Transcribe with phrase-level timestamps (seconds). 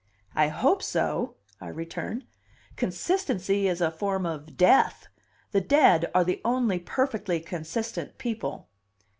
[0.33, 2.25] "I hope so," I returned.
[2.75, 5.05] "Consistency is a form of death.
[5.51, 8.67] The dead are the only perfectly consistent people."